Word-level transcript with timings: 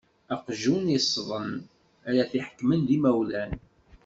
Aqjun 0.33 0.85
iṣṣḍen, 0.97 1.51
ara 2.07 2.23
t-iḥekmen 2.31 2.79
d 2.87 2.89
imawlan. 2.95 3.51